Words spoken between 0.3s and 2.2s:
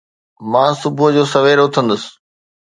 مان صبح جو سوير اٿندس